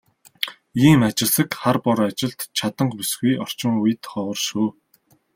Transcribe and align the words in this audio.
Ийм 0.87 1.01
ажилсаг, 1.07 1.49
хар 1.61 1.77
бор 1.85 1.99
ажилд 2.09 2.39
чаданги 2.57 2.95
бүсгүй 2.99 3.33
орчин 3.43 3.73
үед 3.83 4.01
ховор 4.11 4.39
шүү. 4.47 4.67